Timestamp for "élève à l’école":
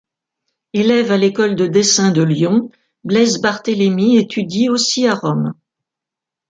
0.73-1.55